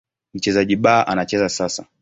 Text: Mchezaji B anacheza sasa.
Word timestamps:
Mchezaji 0.35 0.75
B 0.75 0.89
anacheza 1.07 1.49
sasa. 1.49 1.85